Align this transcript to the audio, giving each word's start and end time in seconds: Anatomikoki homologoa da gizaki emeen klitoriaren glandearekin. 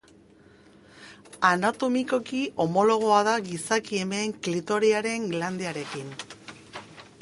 Anatomikoki 1.49 2.41
homologoa 2.65 3.21
da 3.29 3.37
gizaki 3.51 4.03
emeen 4.07 4.35
klitoriaren 4.49 5.31
glandearekin. 5.37 6.15